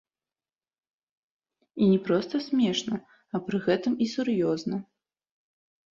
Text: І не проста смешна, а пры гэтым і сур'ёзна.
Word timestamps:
І 1.81 1.91
не 1.91 1.99
проста 2.09 2.35
смешна, 2.47 2.95
а 3.35 3.45
пры 3.51 3.57
гэтым 3.67 3.93
і 4.07 4.11
сур'ёзна. 4.15 4.77